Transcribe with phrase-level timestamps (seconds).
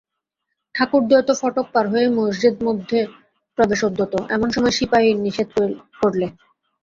[0.75, 2.99] ঠাকুরদ্বয় তো ফটক পার হয়ে মসজেদ মধ্যে
[3.57, 5.47] প্রবেশোদ্যত, এমন সময় সিপাহী নিষেধ
[6.01, 6.27] করলে।